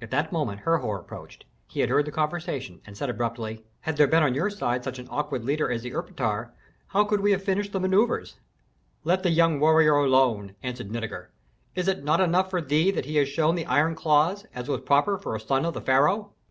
[0.00, 1.44] At that moment Herhor approached.
[1.66, 4.98] He had heard the conversation, and said abruptly, "Had there been on your side such
[4.98, 6.52] an awkward leader as the erpatr,
[6.86, 8.36] how could we have finished the manœuvres?"
[9.04, 11.26] "Let the young warrior alone!" answered Nitager.
[11.74, 14.80] "Is it not enough for thee that he has shown the iron claws, as was
[14.80, 16.32] proper for a son of the pharaoh?"